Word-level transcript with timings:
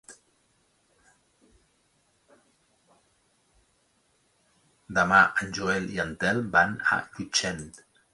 Demà 4.99 5.19
en 5.43 5.53
Joel 5.59 5.85
i 5.97 6.01
en 6.05 6.15
Telm 6.25 6.49
van 6.57 6.75
a 6.97 6.99
Llutxent. 7.05 7.63